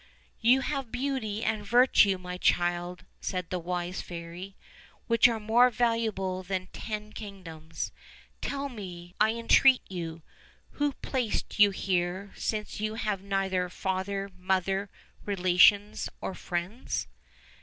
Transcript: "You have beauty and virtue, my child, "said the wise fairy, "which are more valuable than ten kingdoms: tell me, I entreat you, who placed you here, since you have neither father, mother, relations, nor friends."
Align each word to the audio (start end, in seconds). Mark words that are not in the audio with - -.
"You 0.39 0.61
have 0.61 0.91
beauty 0.91 1.43
and 1.43 1.63
virtue, 1.63 2.17
my 2.17 2.39
child, 2.39 3.05
"said 3.19 3.51
the 3.51 3.59
wise 3.59 4.01
fairy, 4.01 4.55
"which 5.05 5.27
are 5.27 5.39
more 5.39 5.69
valuable 5.69 6.41
than 6.41 6.69
ten 6.73 7.13
kingdoms: 7.13 7.91
tell 8.41 8.67
me, 8.67 9.13
I 9.21 9.33
entreat 9.33 9.83
you, 9.91 10.23
who 10.71 10.93
placed 11.03 11.59
you 11.59 11.69
here, 11.69 12.31
since 12.35 12.79
you 12.79 12.95
have 12.95 13.21
neither 13.21 13.69
father, 13.69 14.31
mother, 14.35 14.89
relations, 15.23 16.09
nor 16.19 16.33
friends." 16.33 17.05